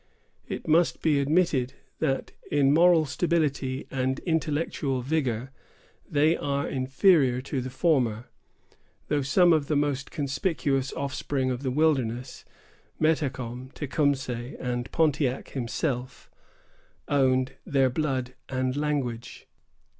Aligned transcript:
It 0.47 0.67
must 0.67 1.03
be 1.03 1.19
admitted 1.19 1.73
that, 1.99 2.31
in 2.49 2.73
moral 2.73 3.05
stability 3.05 3.85
and 3.91 4.17
intellectual 4.21 5.03
vigor, 5.03 5.51
they 6.09 6.35
are 6.35 6.67
inferior 6.67 7.39
to 7.43 7.61
the 7.61 7.69
former; 7.69 8.25
though 9.09 9.21
some 9.21 9.53
of 9.53 9.67
the 9.67 9.75
most 9.75 10.09
conspicuous 10.09 10.91
offspring 10.93 11.51
of 11.51 11.61
the 11.61 11.69
wilderness, 11.69 12.43
Metacom, 12.99 13.69
Tecumseh, 13.75 14.55
and 14.59 14.91
Pontiac 14.91 15.49
himself, 15.49 16.31
owned 17.07 17.51
their 17.63 17.91
blood 17.91 18.33
and 18.49 18.75
language. 18.75 19.45